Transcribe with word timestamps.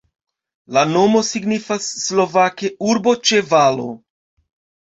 La 0.77 0.81
nomo 0.93 1.19
signifas 1.27 1.89
slovake 2.05 2.73
urbo 2.95 3.15
ĉe 3.31 3.43
valo. 3.55 3.87